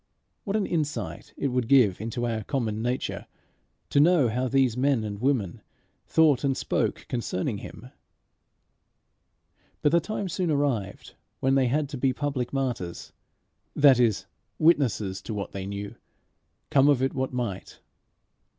[0.45, 3.27] What an insight it would give into our common nature,
[3.91, 5.61] to know how these men and women
[6.07, 7.91] thought and spoke concerning him!
[9.83, 13.13] But the time soon arrived when they had to be public martyrs
[13.75, 14.25] that is,
[14.57, 15.93] witnesses to what they knew,
[16.71, 17.79] come of it what might.